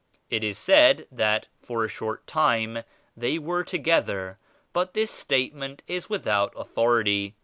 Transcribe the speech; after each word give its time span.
It 0.31 0.43
is 0.43 0.57
said 0.57 1.05
that 1.11 1.47
for 1.59 1.85
a 1.85 1.87
short 1.87 2.25
time 2.25 2.81
they 3.15 3.37
were 3.37 3.63
together 3.63 4.39
but 4.73 4.95
this 4.95 5.11
statement 5.11 5.83
is 5.85 6.09
without 6.09 6.51
authority. 6.57 7.35